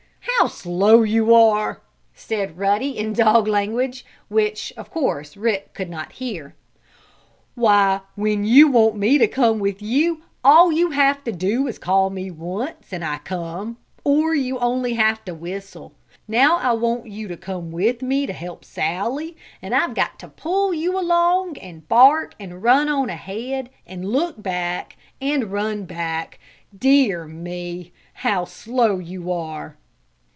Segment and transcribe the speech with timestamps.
[0.37, 1.81] How slow you are!"
[2.15, 6.55] said Ruddy, in dog language, which, of course, Rick could not hear.
[7.53, 11.77] "Why when you want me to come with you all you have to do is
[11.77, 13.77] call me once, and I come.
[14.03, 15.93] Or you have only to whistle.
[16.27, 20.27] Now I want you to come with me to help Sallie, and I've got to
[20.27, 26.39] pull you along and bark and run on ahead and look back and run back
[26.75, 27.91] dear me!
[28.13, 29.77] How slow you are!"